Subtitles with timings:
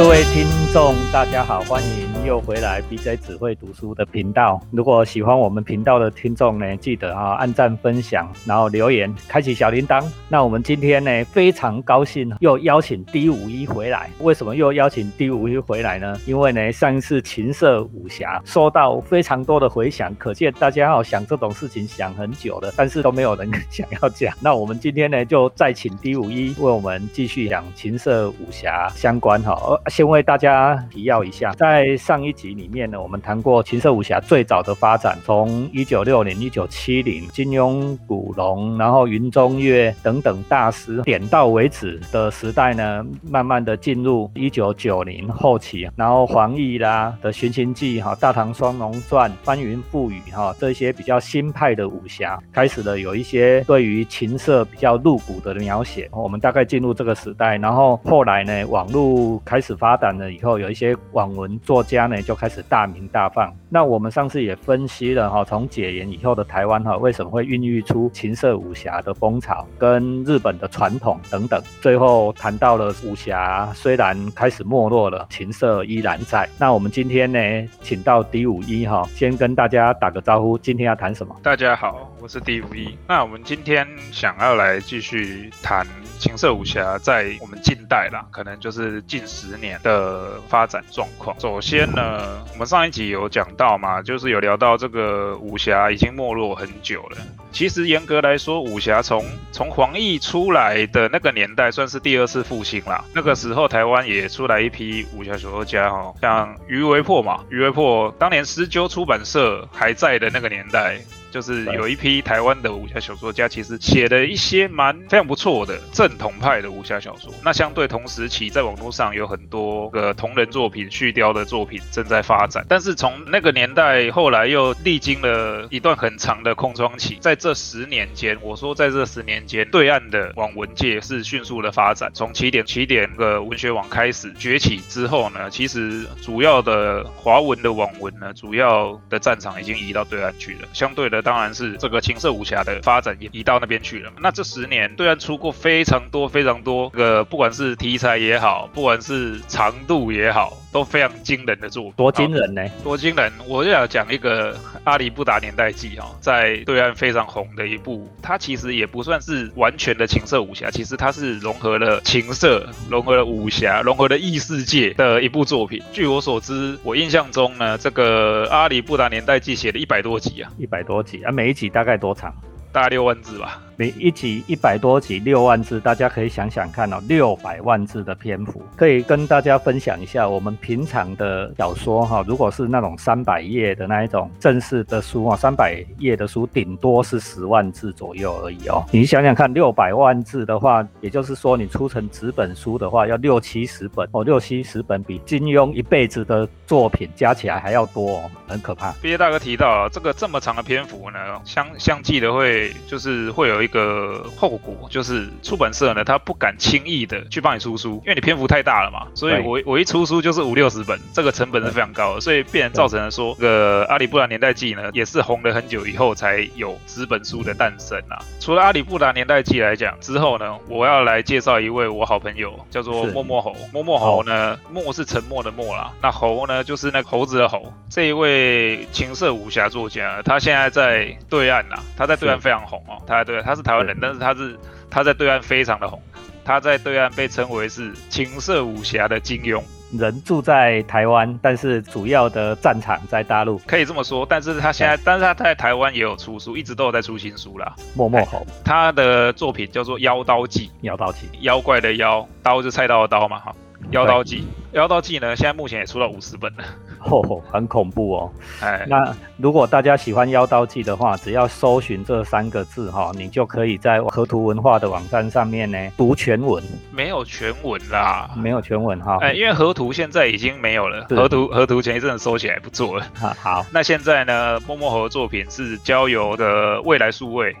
[0.00, 4.58] 各位听众，大家好，欢迎又回来 BJ 只会读书的频道。
[4.70, 10.02] 如果喜欢我们频道的听众呢，记得啊按赞、分享，然后留言，开启小铃铛。
[10.26, 14.08] 那我们今天呢，非常高兴又邀请 D 五一回来。
[14.20, 16.18] 为什么又邀请 D 五一回来呢？
[16.24, 24.34] 因为呢，上一次情色武侠收到非常多的回响，可见大家要想这种事情想很久了，但是都没有人 想要讲。
[24.40, 29.78] 那我们今天呢，就再请 D 五一为我们继续讲情色武侠相关哈。
[29.90, 59.76] 先为大家提要一下，在上一集里面呢，我们谈过情色武侠最早的发展，从一九六零、一九七零，金庸、古龙，然后云中岳等等大师点到为止的时代呢，慢慢的进入一九九零后期，然后黄易啦的《寻秦记》哈，《大唐双龙传》、翻云覆雨哈，这些比较新派的武侠开始了有一些对于情色比较露骨的描写，我们大概进入这个时代，然后后来呢，网络开始。
[59.80, 63.50] 发展了以后，有一些网文作家呢就开始大名大放。
[63.72, 71.62] 那我们上次也分析了哈，从解严以后的台湾哈，为什么会孕育出情色武侠的风潮，跟日本的传统等等。
[71.80, 76.48] 最后谈到了武侠虽然开始没落了，情色依然在。
[76.58, 77.38] 那我们今天呢，
[77.80, 80.58] 请到 D 五一哈，先跟大家打个招呼。
[80.58, 81.34] 今天要谈什么？
[81.42, 82.98] 大家好，我是 D 五一。
[83.06, 85.86] 那我们今天想要来继续谈
[86.18, 89.70] 情色武侠在我们近代啦，可能就是近十年。
[89.82, 91.38] 的发展状况。
[91.38, 97.18] 首先呢，我们上一集有讲到嘛，就是有聊到这个武侠已经没落很久了。
[97.52, 99.22] 其实严格来说，武侠从
[99.52, 103.04] 从黄易出来的那个年代，算是第二次复兴啦。
[103.14, 110.98] 那个时候台湾也出来一批武侠小说家哈，像余维破嘛，余维破当年狮鸠出版社还在的那个年代。
[111.30, 117.32] 就是有一批台湾的武侠小说家，其实写了一些蛮非常不错的正统派的武侠小说。
[117.44, 122.66] 那相对同时期，在网络上有很多个同人作品、续雕的作品正在发展。
[122.68, 132.10] 但是从那个年代后来又历经了一段很长的空窗期，在这十年间，我说在这十年间，对岸的网文界是迅速的发展。
[132.12, 141.19] 从起点起点的文学网开始崛起之后呢，其实主要的华文的网文呢，主要的战场已经移到对岸去了，相对的。
[141.22, 144.12] 当然是这个情色武侠的发展也移到那边去了。
[144.18, 151.92] 那这十年，虽然出过非常多非常多个，不管是题材也好，不管是长度也好，都非常惊人的作品。
[151.96, 152.62] 多惊人呢？
[152.82, 153.32] 多惊人！
[153.48, 154.54] 我就要讲一个
[154.84, 165.82] 《阿里不达年代记》哈，在对岸非常红的一部，它其实也不算是完全的情色武侠，其实它是融合了情色、融合了武侠、融合了异世界的一部作品。
[165.92, 171.22] 据我所知，我印象中呢，这个《阿里不达年代记》写了一百多集啊，一百多集。
[171.24, 172.32] 啊，每一集大概多长？
[172.72, 173.60] 大概六万字吧。
[173.80, 182.22] 每一集一百多集，六万字，大家可以想想看哦，六百万字的篇幅，可以跟大家分享一下我们平常的小说哈。
[182.28, 188.84] 如果是那种三百页的那一种正式的书啊，三百页的书顶多是十万字左右而已哦。
[188.92, 198.92] 你想想看，六百万字的话，也就是说你出成纸本书的话，要六七十本哦，六七十本比金庸一辈子的作品加起来还要多哦，很可怕。
[199.00, 203.69] 毕业大哥提到这个这么长的篇幅呢，相相继的会就是会有一。
[203.70, 209.06] 个后果就是出版社呢，他不敢轻易的去帮你出书，因为你篇幅太大了嘛。
[209.14, 218.18] 所以我我一出书就是五六十本，这个成本是非常高的，所以必然造成了说，这个《阿里布达年代记》呢，也是红了很久以后才有纸本书的诞生啊。
[218.40, 223.56] 除了《阿里布达年代记》来讲之后呢，我要来介绍一位我好朋友，叫做默默猴。
[223.72, 227.72] 默默猴呢，默是沉默的默啦，那猴呢就是那猴子的猴。
[227.88, 233.60] 这一位情色武侠作家，他现在在对岸呐，他在对岸非常红哦，他在对岸他是。
[233.70, 234.58] 台湾人，但是他是
[234.90, 236.02] 他在对岸非常的红，
[236.44, 239.62] 他在对岸被称为是情色武侠的金庸。
[239.92, 244.26] 人住在台湾，但是主要的战场在大陆，可以这么说。
[244.28, 247.72] 但是他现在，但是他在台湾也有出书，一直都有在出新书啦。
[247.94, 253.54] 默默红，他的作品叫做《妖刀记》，妖刀记，妖怪的妖，刀是菜刀的刀嘛，哈。
[253.90, 256.64] 妖刀记，妖刀记呢，现在目前也出到五十本了，
[257.00, 258.32] 哦，很恐怖哦。
[258.60, 266.62] 哎，那如果大家喜欢妖刀记的话，只要搜寻这三个字哈，你就可以在河图文化的网站上面呢读全文。
[266.92, 269.18] 没有全文啦，没有全文哈。
[269.20, 273.06] 哎，因为河图现在已经没有了，河图河图前一阵子收起来不做了。
[273.42, 277.54] 好，那现在呢，默默河的作品是交由的未来数位。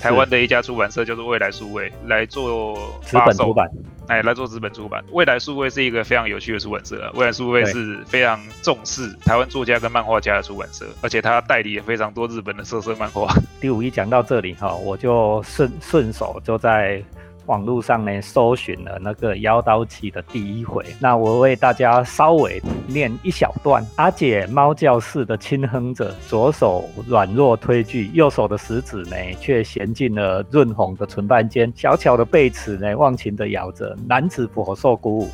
[0.00, 3.68] 台湾的一家出版社就是未来数位来做纸本出版，
[4.10, 5.04] 哎，来做日本出版。
[5.12, 13.32] 未来数位是一个非常有趣的出版社，未来数位是非常重视台湾作家跟漫画家的出版社，而且他代理也非常多日本的色色漫画。
[13.60, 17.00] 第五一讲到这里哈，我就顺顺手就在。
[17.46, 20.84] 网络上呢搜寻了那个妖刀记的第一回。
[21.00, 33.96] 那我为大家稍微念一小段：阿姐猫叫似的轻哼着，左手软弱推拒，右手的食指呢却衔进了润红的唇瓣间，小巧的贝齿呢忘情的咬着。
[34.06, 35.28] 男子颇受鼓舞。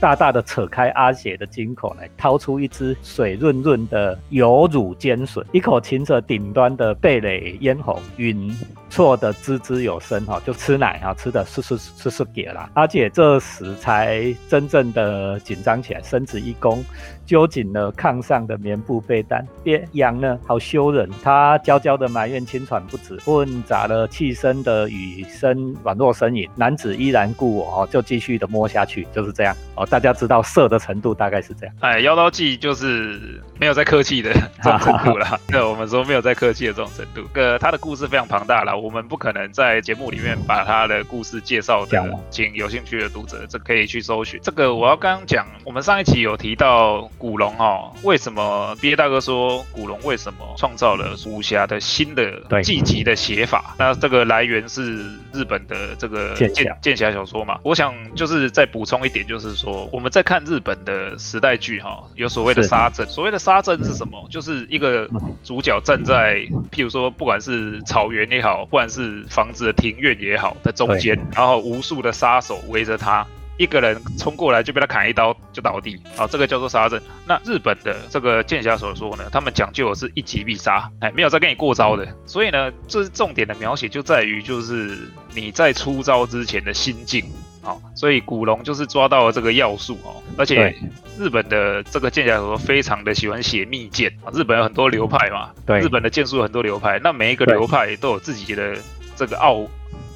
[0.00, 8.52] 大大的扯开阿姐的金口来，掏出一只水润润的有乳尖笋，一口噙着顶端的贝蕾嫣红，匀
[8.92, 12.68] 错的滋滋有声哈，就吃奶哈，吃的是是是是给了。
[12.74, 16.84] 阿姐这时才真正的紧张起来，身子一弓。
[17.24, 21.08] 揪紧了炕上的棉布被单，别痒呢，好羞人。
[21.22, 26.46] 他娇娇的埋怨，轻喘不止，混杂了气声的雨声，软弱呻吟。
[26.56, 29.86] 男子依然故我哦，就继续的摸下去，就是这样哦。
[29.86, 31.74] 大家知道色的程度大概是这样。
[31.80, 35.40] 哎，妖刀记就是没有在客气的这种程度了。
[35.48, 37.22] 对，我们说没有在客气的这种程度。
[37.34, 42.20] 呃，他的故事非常庞大了，我们不可能在节目里面把他的故事介绍讲完。
[42.30, 44.40] 请有兴趣的读者，这可以去搜寻。
[44.42, 47.08] 这个我要刚刚讲，我们上一期有提到。
[47.18, 53.76] 古龙哦，为什么毕业大哥说古龙为什么创造了武侠的新的季集的写法？
[53.78, 57.60] 那这个来源是日本的这个剑剑侠小说嘛？
[57.62, 63.06] 我想就是再补充一点，就是说我们在看日本的时代剧哈，有所谓的沙阵。
[63.06, 64.26] 所谓的沙阵是什么？
[64.28, 65.08] 就是一个
[65.44, 66.40] 主角站在，
[66.72, 73.26] 譬如说不管是草原也好，不管是房子的庭院也好，在中间，然后无数的杀手围着他。
[73.58, 76.98] 一个人冲过来就被他砍一刀就倒地，啊，这个叫做杀阵。
[77.26, 82.16] 那日本的这个剑侠所说呢，他们讲究的是一击必杀，哎，没有再跟你过招的。
[82.24, 87.26] 所以呢，这是重点的描写就在于就是你在出招之前的心境，
[87.62, 90.22] 好，所以古龙就是抓到了这个要素哦。
[90.36, 90.76] 而且
[91.18, 98.76] 日本的这个剑侠小说非常的喜欢写密剑啊，日本有很多流派嘛，对，日本的剑术有很多流派，那每一个流派都有自己的
[99.16, 99.66] 这个奥。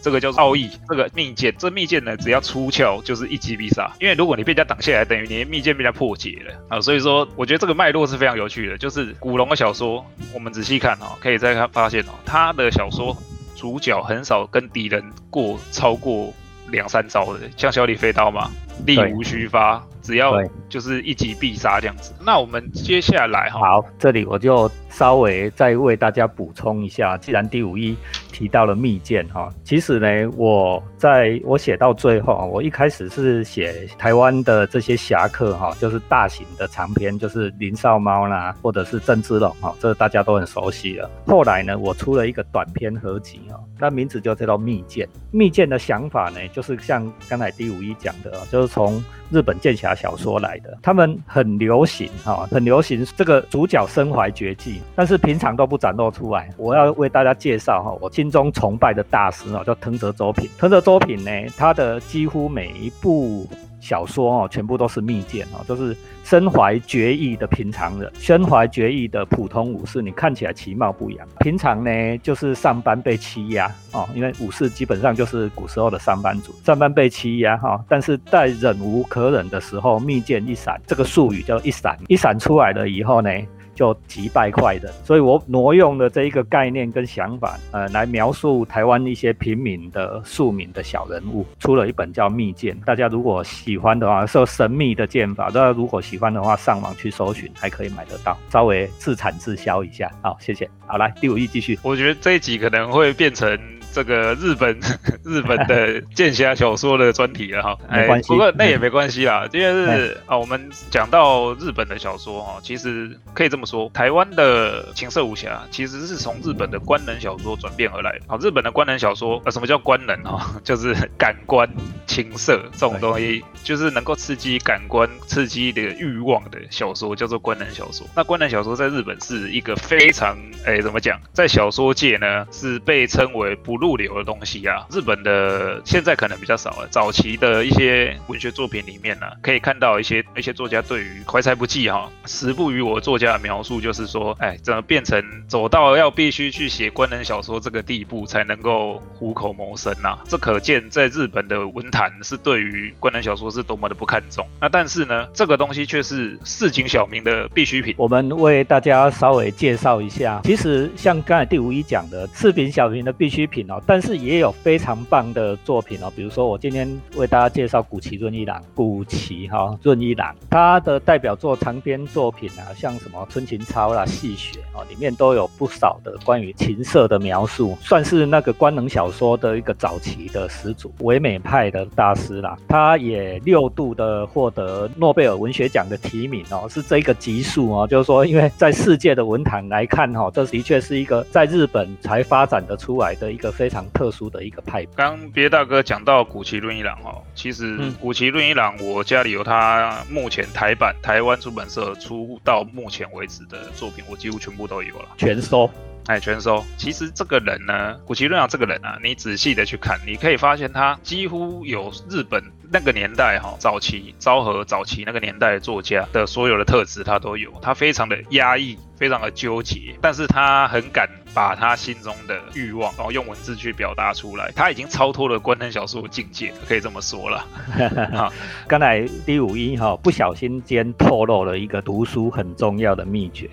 [0.03, 3.91] 这个叫做奥义，这个密剑，这密剑呢，只要出鞘就是一击必杀。
[3.99, 6.81] 因为如果你被人家挡下来，等于你的密剑被人家破解了啊。
[6.81, 8.79] 所以说，我觉得这个脉络是非常有趣的。
[8.79, 13.17] 就是古龙的小说，我们仔细看哦，可以再看发现哦，他的小说
[13.57, 16.33] 主角很少跟敌人过超过
[16.71, 18.51] 两三招的，像小李飞刀嘛，
[18.85, 22.13] 力无虚发，只要就是一击必杀这样子。
[22.25, 27.97] 那我们接下来哈，好，这里我就稍微再为大家补充一下，既然第五一。
[28.37, 41.11] 提到了密剑哈，其实呢，我在我写到最后，我一开始是写台湾的这些侠客哈，就是大型的长篇，就是林少猫啦，或者是郑芝龙哈，这大家都很熟悉了。
[41.27, 45.09] 后来呢，我出了一个短篇合集哈，那名字就叫做密剑。
[45.31, 56.49] 密剑的想法呢，就是像刚才第五一讲的，就是从日本剑侠小说来的，他们很流行哈，很流行这个主角身怀绝技，但是平常都不展露出来。
[56.56, 60.49] 我要为大家介绍哈，我心中崇拜的大师哦，叫藤泽周平。
[60.58, 63.49] 藤泽周平呢，他的几乎每一部
[63.81, 70.02] 小说哦，全部都是密剑哦，都是身怀绝艺的平常人，身怀绝艺的普通武士。
[70.02, 77.84] 你看起来其貌不扬，平常呢就是上班被欺压哦，因为武士基本上就是古时候的上班族，上班被欺压哈。
[77.88, 83.31] 但是在忍无可忍的时候，密剑一闪，这个术语叫一闪，一闪出来了以后呢。
[83.76, 100.11] 就几百块的，所以我挪用了这一个概念跟想法，呃，来描述台湾一些平民的庶民的小人物，出了一本叫《秘剑》，大家如果喜欢的话，说神秘的剑法，大家如果喜欢的话，上网去搜寻，还可以买得到，稍微自产自销一下。
[100.23, 100.68] 好，谢谢。
[100.87, 101.78] 好，来第五页继续。
[101.83, 103.75] 我觉得这一集可能会变成。
[103.97, 104.79] 这个日本
[105.25, 118.26] 日本的剑侠小说的专题了哈， 没关系，不过那也没关系啦，因为是啊，我们讲到日本的小说哈，其实可以这么说，台湾的情色武侠其实是从日本的官能小说转变而来的。
[118.29, 120.47] 好，日本的官能小说，呃，什么叫官能哈？
[120.62, 121.67] 就是感官
[122.07, 128.07] 情色这种东西，就是能够刺激感官、刺激的欲望的小说，叫做官能小说。
[128.15, 130.37] 那官能小说在日本是一个非常，
[130.67, 133.97] 哎，怎么讲，在小说界呢是被称为不入。
[133.97, 136.87] 流的东西啊，日本的现在可能比较少了。
[136.90, 150.19] 早期的一些文学作品里面呢，可以看到一些一些作家对于怀才不济哈，时不与我作家的描述，就是说，哎，怎么变成走到要必须去写官能小说这个地步才能够糊口谋生呐？
[150.28, 154.47] 这可见在日本的文坛是对于官能小说是多么的不看重。
[154.61, 157.95] 那但是呢，这个东西却是市井小民的必需品。
[157.97, 166.12] 我们为大家稍微介绍一下，其实像刚才第五一讲的市井小民的必需品哦，但是也有非常棒的作品哦。
[166.14, 182.56] 比如说我今天为大家介绍古奇润一郎，古奇哈润一郎，他的代表作长篇作品啊，像什么《春琴操》啦、《戏雪》哦，里面都有不少的关于情色的描述，算是那个官能小说的一个早期的始祖，唯美派的大师啦。
[182.68, 194.85] 他也六度的获得诺贝尔文学奖的提名哦，是这个级数哦，就是说，因为在世界的文坛来看哈，这的确是一个在日本才发展的出来的一个非常特殊的一个派。
[194.94, 205.70] 刚别大哥讲到古奇润一郎哦，其实古奇润一郎，我家里有他目前台版台湾出版社出到目前为止的作品，我几乎全部都有了，全收。
[206.07, 206.65] 哎，全收。
[206.77, 217.53] 其实这个人呢，古奇润郎这个人啊，你仔细的去看，你可以发现他几乎有日本那个年代哈，早期昭和早期那个年代作家的所有的特质，他都有。
[217.61, 224.53] 他非常的压抑，非常的纠结，但是他很敢把他心中的欲望，然后用文字去表达出来。
[224.55, 227.45] 他已经超脱了官能小说的境界，可以这么说了。
[228.17, 228.33] 啊，
[228.69, 233.51] 刚才第五一哈，不小心间透露了一个读书很重要的秘诀。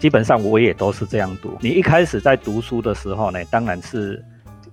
[0.00, 1.56] 基本上我也都是这样读。
[1.60, 4.24] 你一开始在读书的时候呢，当然是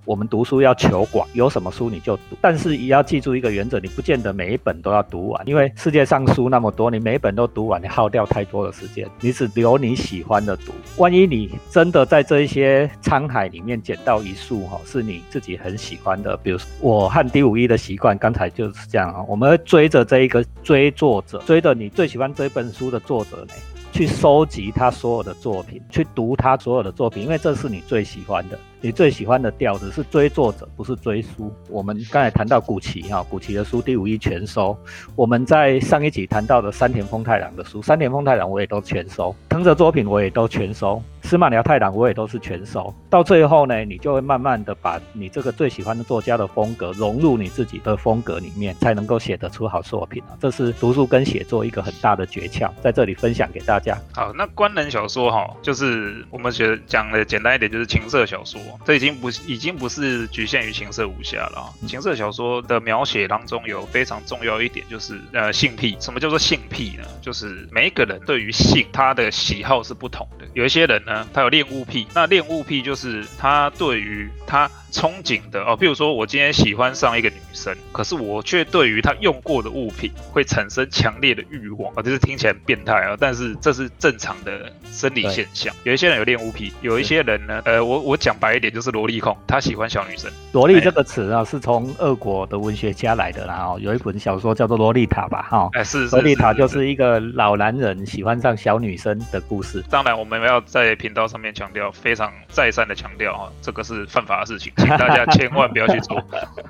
[0.06, 2.22] 我们读书要求广，有什么书你就读。
[2.40, 9.06] 但是也要记住一个原则，你不见得每一本都要读完，因为世界上书那么多，你每一本都读完，你耗掉太多的时间。
[9.20, 10.72] 你只留你喜欢的读。
[10.96, 23.52] 万一你真的在这一些沧海里面捡到一束哈，是你自己很喜欢的，比如我和第五一的习惯，刚才就是这样啊，我们会追着这一个追作者，追着你最喜欢这本书的作者呢。
[23.92, 28.58] 去收集他所有的作品，去读他所有的作品，因为这是你最喜欢的。
[28.80, 31.52] 你最喜欢的调子是追作者，不是追书。
[31.68, 34.76] 我们刚才谈到古奇哈，古奇的书第五一全收。
[35.16, 41.02] 我们在上一集谈到的山田丰太郎的书，山田丰太郎我也都全收，藤泽作品我也都全收。
[41.28, 50.32] 司马辽太郎我也都是全收，到最后呢，你就会慢慢的把你这个最喜欢的作家的风格融入你自己的风格里面，才能够写得出好作品啊！
[50.40, 53.94] 这是读书跟写作一个很大的诀窍，在这里分享给大家。
[54.14, 61.70] 好，那官能小说哈，就是我们学讲的简单一点，就是情色小说，这已经不已经不是局限于情色武侠了。
[61.86, 65.94] 情色小说的描写当中有非常重要一点，就是呃性癖。
[66.00, 67.04] 什么叫做性癖呢？
[67.20, 71.17] 就是每一个人对于性他的喜好是不同的，有一些人呢。
[71.32, 85.74] 他有恋物癖，那恋物癖就是他对于他憧憬的哦，比如说我今天喜欢上一个女生，可是我却对于她用过的物品会产生强烈的欲望啊，就是听起来很变态啊，但是这是正常的生理现象。
[85.84, 90.30] 有一些人有恋物癖，有一些人呢，呃，我我讲白一点就是萝莉控，他喜欢小女生。
[90.52, 99.84] 萝莉这个词啊，是从俄国的文学家来的啦，哦，有一本小说叫做《洛丽塔》吧，哈，哎是，洛丽塔就是一个老男人喜欢上小女生的故事。
[99.90, 104.72] 当然，我们要在频道上面强调，非常再三的强调啊，这个是犯法的事情。
[104.78, 106.16] 请大家千万不要去做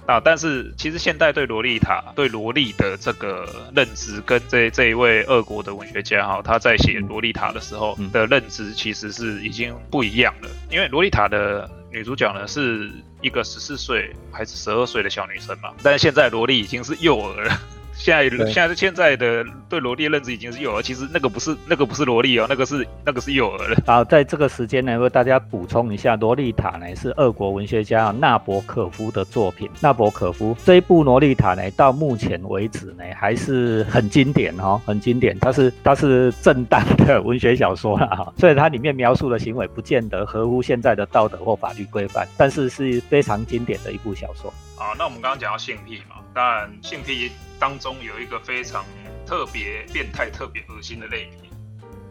[0.07, 0.21] 啊！
[0.25, 3.47] 但是其实现代对洛丽塔、对萝莉的这个
[3.77, 10.49] 认知，跟这这一位俄国的文学家哈，他在写洛丽塔的时候的认知，其实是已经不一样了。
[10.71, 17.61] 因为洛丽塔的女主角呢，是一个十四岁还是十二岁的小女生嘛，但是现在萝莉已经是幼儿了。
[17.99, 23.76] 现在现在现在的对萝莉认知已经是幼儿，其实那个不是那个不是萝莉哦，那个是那个是幼儿了。
[23.85, 29.69] 好，在这个时间呢，为大家补充一下，《洛丽塔》呢是俄国文学家纳博可夫的作品。
[29.81, 35.37] 纳博可夫这一部《洛丽塔》呢，到目前为止呢还是很经典哦，很经典。
[35.40, 44.55] 它是它是正当的文学小说了哈，所以它里面描述的行为不见得合乎现在的道德或法律规范，但是是非常经典的一部小说。
[44.78, 48.85] 好，那我们刚刚讲到性癖嘛，当然性癖当中有一个非常
[49.26, 51.50] 特别变态、特别恶心的类别，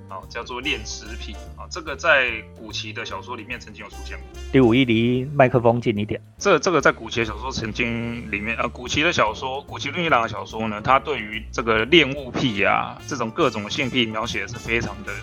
[0.09, 1.63] 好，叫做恋尸癖啊。
[1.71, 4.27] 这个在古奇的小说里面曾经有出现过。
[4.51, 6.21] 第五一离麦克风近一点。
[6.37, 15.13] 这这个在古奇的小说曾经里面，呃，古奇的小说，古奇润一郎的小说呢，他对于这个恋物癖啊，这种各种性癖描写的是非常的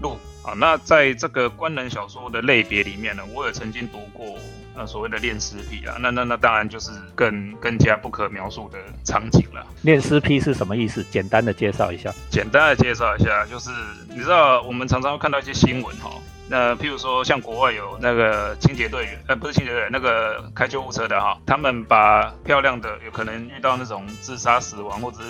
[0.00, 0.54] 露啊。
[0.56, 4.38] 那在这个官能小说的类别里面呢，我也曾经读过。
[4.76, 9.64] 那所谓的恋尸癖啊，那那那当然就是更更加不可描述的场景了。
[9.82, 11.04] 恋尸癖是什么意思？
[11.10, 12.12] 简单的介绍一下。
[12.28, 13.70] 简单的介绍一下，就是
[14.08, 16.10] 你知道我们常常会看到一些新闻哈，
[16.48, 25.24] 那譬如说像国外有那个清洁队员，呃不是清洁队员，那个开救护车的哈，他们把漂亮的有可能遇到那种自杀死亡或者是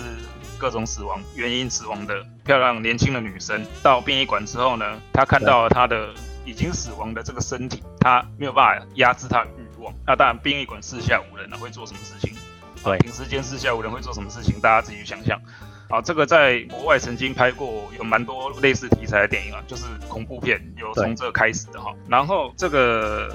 [0.57, 6.09] 各种死亡原因死亡的漂亮年轻的女生到殡仪馆之后呢，他看到了她的。
[6.45, 9.93] 已经死亡的这个身体，他没有办法压制他的欲望。
[10.07, 12.37] 那当然，殡仪馆四下无人了，会做什么事情？
[12.83, 15.41] 对，平时监视下无人会做什么事情，大家自己去想象。
[15.89, 21.95] 啊，这个在国外曾经拍过，有蛮多类似题材的电影啊，就是恐怖片，有从这开始的哈。
[22.09, 23.29] 然后这个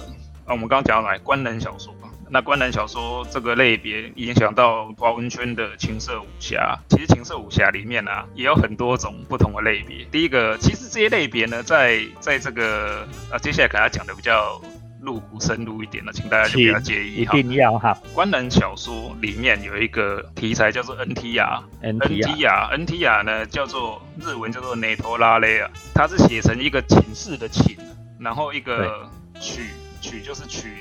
[0.46, 1.94] 啊，我们刚刚讲到来官能小说。
[2.32, 10.06] 那官能小说这个类别影响到华文圈的情色武侠，其实情色武侠里面呢也有很多种不同的类别。
[10.12, 14.62] 第一个，其实这些类别呢，在在这个啊，接下来给大家讲的比较
[15.02, 17.36] 入骨深入一点了，请大家就不要介意哈。
[17.36, 17.98] 一定要哈。
[18.14, 27.76] 官能小说里面有一个题材叫做 NTR，NTR，NTR 呢叫做日文叫做 Natora 它是写成一个寝室的寝，
[28.20, 29.10] 然后一个
[29.40, 30.76] 曲曲就是取。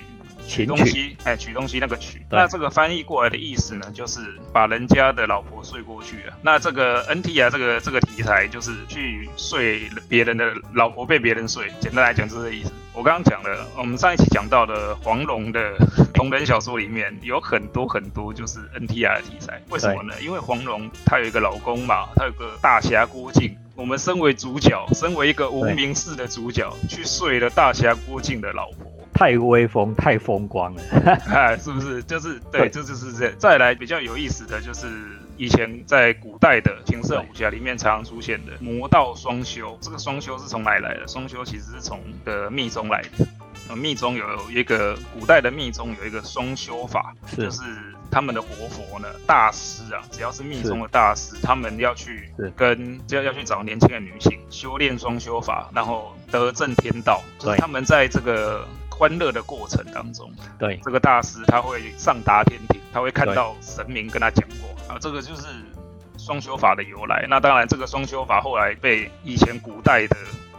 [0.48, 4.20] 取东西，哎，取东西那个取，那这个翻译过来的意思呢，就是
[4.52, 6.32] 把人家的老婆睡过去了。
[6.42, 12.72] 那这个 N T 啊，这个这个题材就是去睡别人的老婆被别人睡，简单来讲就是这意思。
[12.94, 15.76] 我刚刚讲的，我们上一期讲到的黄蓉的
[16.14, 20.14] 同人小说里面有很多很多就是 N T R 的题材，为什么呢？
[20.20, 23.54] 因为黄蓉她有一个老公嘛，她有个大侠郭靖。
[23.76, 28.87] 我们身为主角，身为一个无名氏的主角，去睡了大侠郭靖的老婆。
[29.18, 30.82] 太威风，太风光了，
[31.28, 32.00] 哎，是不是？
[32.04, 33.28] 就是对，这就是这。
[33.32, 34.86] 再来比较有意思的就是
[35.36, 39.76] 以前在古代的情色武侠里面常常出现的魔道双修。
[39.80, 41.08] 这个双修是从哪里来的？
[41.08, 43.26] 双修其实是从的密宗来的。
[43.68, 47.60] 呃，密宗有一个古代的密宗有一个双修法，就是
[48.12, 57.20] 他们的活佛呢，大师啊，只要是密宗的大师，他们要去跟就要要去找年轻的女性修炼双修法，然后得正天道。
[57.40, 58.64] 就是他们在这个。
[58.98, 60.28] 欢乐的过程当中，
[60.58, 65.46] 对这个大师他会上达天庭，他会看到神明跟他讲过啊，这个就是
[66.18, 67.24] 双修法的由来。
[67.28, 70.16] 那当然，这个双修法后来被以前古代的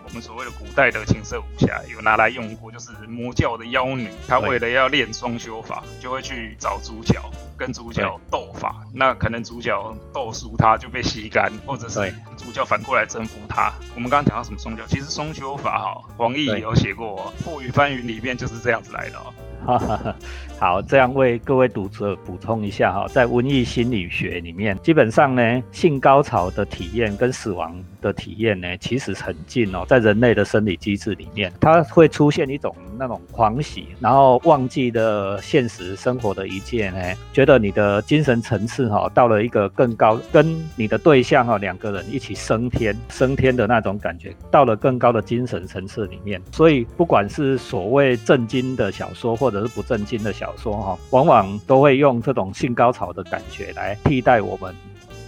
[0.10, 7.22] 我们所谓的古代的情色武侠有拿来用过，就是魔教的妖女，她为了要练双修法，就会去找主角。
[7.56, 12.00] 跟主角斗法，那可能主角斗输她就被吸干，或者是
[12.38, 13.72] 主角反过来征服她。
[13.94, 19.34] 我们刚刚讲到什么双修，其实双修法哈，黄奕有写过《破雨翻云》里面就是这样子来的哦。
[20.60, 29.86] 好，这样为各位读者补充一下哈，在文艺心理学里面，基本上呢，性高潮的体验跟死亡的体验呢，其实很近哦。
[29.88, 37.00] 在人类的生理机制里面，它会出现一种那种狂喜，然后忘记了现实生活的一切呢，
[37.32, 40.46] 觉得你的精神层次哈，到了一个更高，跟
[40.76, 46.42] 你的对象哈，两个人一起升天，升天的那种感觉，到了更高的精神层次里面。
[46.52, 54.76] 所以，不管是所谓震惊的小说或或者是不正经的小说哈，往往都会用这种性高潮的感觉来替代我们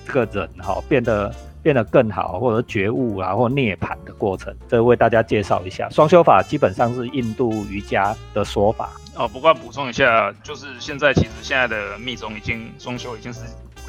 [0.05, 4.55] 这个人哈，变得变得更好，或者觉悟啊，或涅槃的过程。
[4.69, 9.27] 这为大家介绍一下，双修法基本上是印度瑜伽的说法哦。
[9.27, 13.39] 不过补充一下，就是现在其实现在的密宗已经双修已经是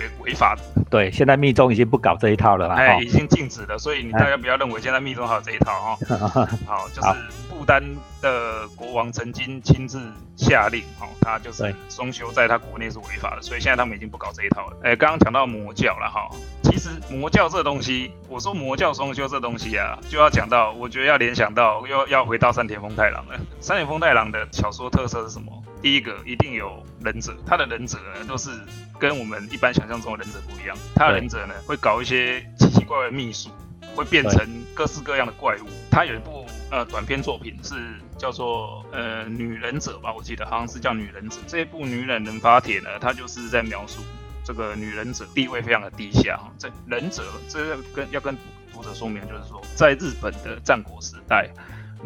[0.02, 0.62] 违违法的。
[0.90, 3.78] 对，现在密宗已经不搞这一套了啦，哎，已经禁止了。
[3.78, 5.98] 所以你大家不要认为现在密宗还有这一套哦。
[6.66, 7.08] 好，就是
[7.48, 7.82] 不丹。
[8.22, 10.00] 的国王曾经亲自
[10.42, 14.76] 下令，哦，他就是双修在他国内是违法的，所以现在他们已经不搞这一套了。
[14.82, 16.28] 哎，刚刚讲到魔教了，哈，
[16.64, 23.38] 其实魔教这东西，我说魔教双修这东西啊，就要讲到，我觉得要联想到，又要回到山田丰太郎了。
[23.60, 25.52] 山田丰太郎的小说特色是什么？
[25.80, 28.50] 第一个一定有忍者，他的忍者呢都是
[28.98, 33.50] 跟我们一般想象中的忍者不一样，他的忍者呢会搞一些奇奇怪怪的秘术，
[33.96, 35.66] 会变成各式各样的怪物。
[35.90, 36.41] 他有一部
[36.72, 37.76] 呃短篇作品是。
[38.18, 41.38] 叫做呃女忍者吧，我记得好像是叫女忍者。
[41.48, 44.00] 这一部《女忍人发帖》呢，它就是在描述
[44.44, 46.38] 这个女忍者地位非常的低下。
[46.56, 48.36] 这忍者，这跟要跟
[48.72, 51.50] 读者说明，就是说在日本的战国时代，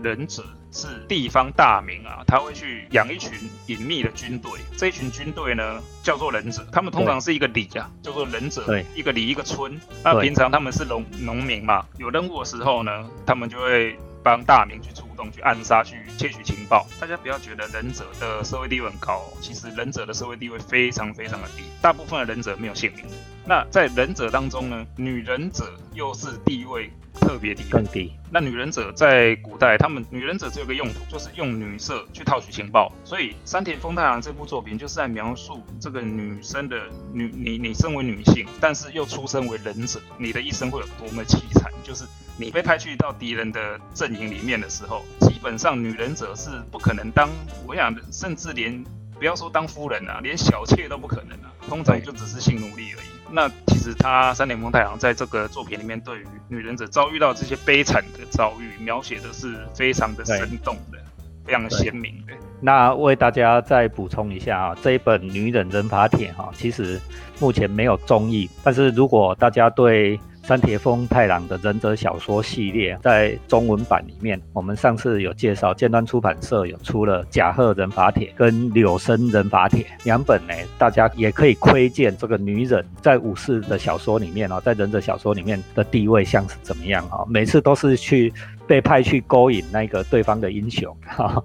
[0.02, 3.32] 忍者是地方大名啊，他会去养一群
[3.66, 4.52] 隐秘的军队。
[4.78, 9.78] 这一群军队呢，叫做忍者，他们通常是一个里啊，叫做忍者，一个里一个村。
[10.02, 13.98] 那平常他们是农农民嘛，有任务的时候呢，他们就会。
[14.26, 16.84] 帮大明去出动，去暗杀，去窃取情报。
[17.00, 23.04] 大家不要觉得忍者的社会地位很高，其实忍者的社会地位非常非常的低，大部分的忍者没有姓名。
[23.44, 28.12] 那在忍者当中呢，女忍者又是地位特别低，更低。
[28.28, 32.92] 那女忍者在古代，他们女忍者只有个用途，就是用女色去套取情报。
[33.04, 36.76] 所以山田丰太郎这部作品就是在描述这个女生的
[37.12, 42.04] 女，你你身为女性，但是又出身为忍者，你的一生会有多么凄惨，就是。
[42.38, 47.30] 你被派去到敌人的阵营里面的时候，基本上女忍者是不可能当，
[47.66, 48.84] 我想甚至连
[49.18, 53.08] 不要说当夫人啊，连小妾都不可能啊，通常就只是性奴隶而已。
[53.30, 60.98] 那其实他三点风太郎在这个作品里面，对于女忍者遭遇到这些悲惨的遭遇，描写的是非常的生动的。
[61.46, 62.34] 非常鲜明的。
[62.60, 67.00] 那为大家再补充一下啊，这一本《女忍人法帖》哈，其实
[67.38, 88.32] 目前没有中译，但是如果大家对山田丰太郎的忍者小说系列在中文版里面，我们上次有介绍，尖端出版社有出了《甲贺忍法帖》跟《柳生忍法帖》两本呢，大家也可以窥见这个女人在武士的小说里面哦，在忍者小说里面的地位像是怎么样哈，每次都是去
[88.68, 90.96] 被派去勾引那个对方的英雄，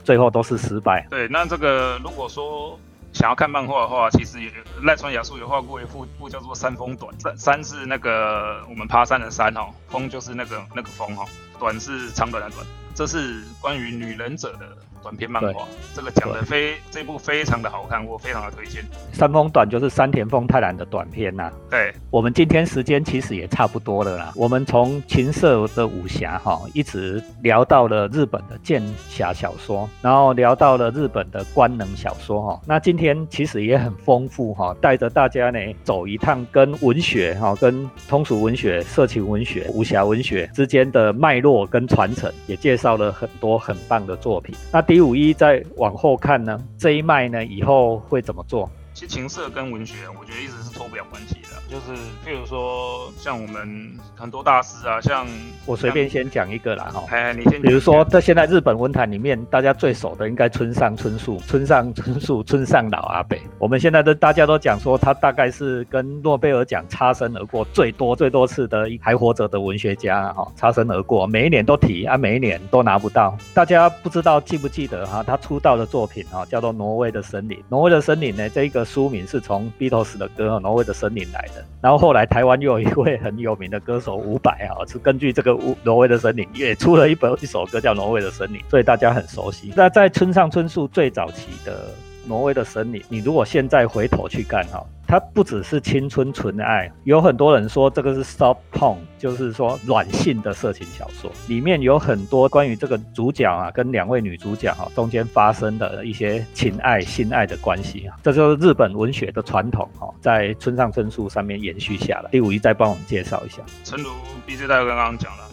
[0.03, 1.07] 最后都是失败。
[1.09, 2.79] 对，那这个如果说。
[3.13, 4.51] 想要看漫画的话，其实也
[4.83, 11.25] 赖川雅树有画过一幅幅叫做《山峰短》，山山是那个我们爬山的山哦，峰就是那个那个峰哈，
[11.59, 14.77] 短是长短的短，这是关于女忍者的。
[15.01, 18.83] 短篇漫画，这个讲的非这部非常的好看，我非常的推荐。
[19.13, 21.51] 山峰短就是山田丰太郎的短篇呐。
[21.69, 24.31] 对，我们今天时间其实也差不多了啦。
[24.35, 32.61] 我们从琴瑟的武侠哈，一直聊到了日本的剑侠小说，然后聊到了日本的官能小说哈。
[32.65, 44.55] 那今天其实也很丰富哈，带着大家呢走一趟跟文学哈、跟通俗文学、色情文学、武侠文学之间的脉络跟传承，也介绍了很多很棒的作品。
[44.71, 48.69] 那第五一再往后看呢，这一脉呢以后会怎么做？
[48.93, 51.37] 其实情色跟文学，我觉得一直是脱不了关系。
[51.71, 51.93] 就是
[52.25, 55.25] 譬如说，像我们很多大师啊，像
[55.65, 57.05] 我随便先讲一个啦哈。
[57.09, 57.61] 哎，你先。
[57.61, 63.41] 比如说，在现在日本文坛里面，大家最熟的应该村上春树，村上春树，村上老阿北。
[63.57, 73.37] 我们现在都大家都讲说，他大概是跟诺贝尔奖擦身而过最多最多次的还活着的文学家哈，擦身而过，每一年都提啊，每一年都拿不到。
[73.53, 75.23] 大家不知道记不记得哈？
[75.23, 77.57] 他出道的作品哈，叫做《挪威的森林》。
[77.69, 81.60] 挪威的森林呢，这一个书名是从 Beatles 的歌《挪威的森林》来的。
[81.81, 85.51] 然后后来台湾又有一位很有名的歌手伍佰啊，是 根据这个
[85.83, 89.73] 《挪威的森林》也出了一本一首歌叫《挪威的森林》，所以大家很熟悉。
[89.75, 91.73] 那在村上春树最早期的
[92.25, 94.85] 《挪威的森林》，你如果现在回头去看哈。
[95.07, 112.29] 它不只是青春纯爱，有很多人说这个是 soft porn，就是说软性的色情小说，里面有很多关于这个主角啊跟两位女主角哈中间发生的一些情爱、性爱的关系啊，这就是日本文学的传统哈，在村上春树上面延续下来。
[112.31, 114.11] 第五一再帮我们介绍一下，陈如
[114.45, 115.43] B J 大哥刚刚讲了。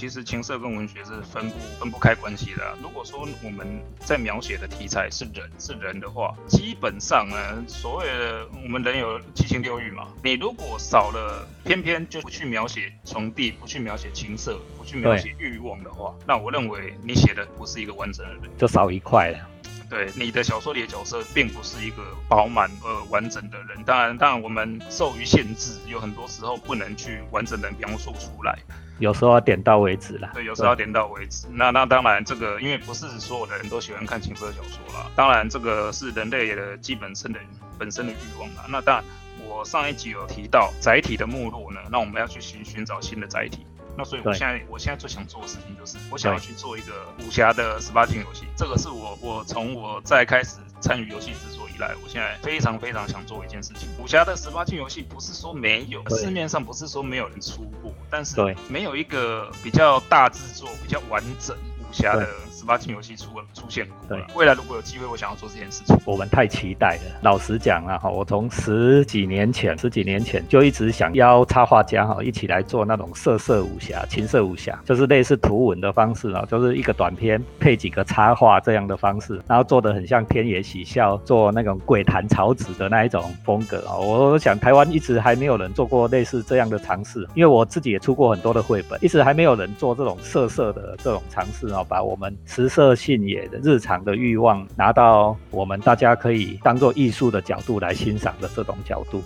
[0.00, 2.74] 其实情色跟文学是分不分不开关系的。
[2.82, 10.08] 如果说我们在描写的题材是人是人的话，基本上呢，所谓的我们人有七情六欲嘛。
[10.24, 19.49] 你如果少了，偏偏就不去描写从地，不去描写情色，不去描写欲望的话，那我认为你写的不是一个完整的人，就少一块了。
[19.90, 23.82] 对你的小说里的角色，并不是一个饱满而完整的人。
[23.84, 28.56] 当然，当然我们受于限制，有很多时候不能去完整的描述出来。
[29.00, 30.30] 有时候要点到为止啦。
[30.32, 31.48] 对，有时候要点到为止。
[31.50, 35.10] 那那当然，这个因为不是所有的人都喜欢看情色小说啦。
[35.16, 37.40] 当然，这个是人类的基本生的
[37.76, 38.66] 本身的欲望啦。
[38.68, 39.04] 那当然，
[39.48, 43.66] 我上一集有提到载体的目录呢，那我们要去寻寻找新的载体。
[43.96, 46.92] 那所以，我现在我现在最想做的事情就是，我想要去做一个
[47.26, 48.46] 武侠的十八禁游戏。
[48.56, 53.88] 这个是我我从我在开始参与游戏制作以来，我现在非常非常想做一件事情。
[53.98, 58.36] 武侠的十八禁游戏不是说没有，市面上不是说没有人出过，但是
[58.68, 62.26] 没有一个比较大制作、比较完整武侠的。
[62.60, 65.96] 十八禁游戏出出现过，对，未来如果有机会，我想要做这件事情。
[66.04, 67.18] 我们太期待了。
[67.22, 83.96] 老实讲啊，哈，我从十几年前，十几年前就一直想邀插画家哈一起来做那种色色武侠、情色武侠，就是类似图文的方式啊，就是一个短片配几个插画这样的方式，然后做的很像天野喜孝做那种鬼谈草纸的那一种风格啊。
[83.96, 92.36] 我想台湾一直还没有人做过类似这样的尝试，因为我自己也出过很多的绘本，一直还没有人做这种色色的这种尝试啊，把我们。
[92.50, 99.22] 食色性也的日常的欲望，拿到我们大家可以当做艺术的角度来欣赏的这种角度，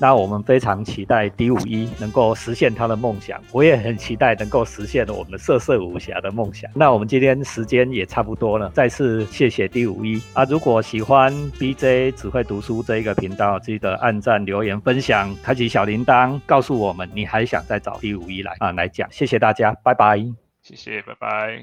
[0.00, 6.68] 那我们非常期待 D 五一能够实现他的梦想，我也很期待能够实现我们的色色武侠的梦想。
[6.74, 10.42] 那我们今天时间也差不多了，再次谢谢 D 五一啊！
[10.46, 19.08] 如果喜欢 BJ 只会读书这一个频道，记得按赞、留言、分享、开启小铃铛，告诉我们你还想再找 D 五一来啊来讲。
[19.12, 20.18] 谢谢大家，拜拜。
[20.60, 21.62] 谢谢，拜拜。